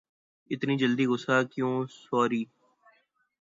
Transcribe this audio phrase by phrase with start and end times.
[0.51, 2.43] اتنی جلدی غصہ کیوں سوری